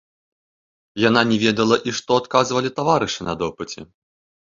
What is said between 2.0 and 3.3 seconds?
адказвалі таварышы